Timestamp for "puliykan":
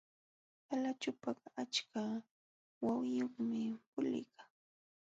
3.89-4.49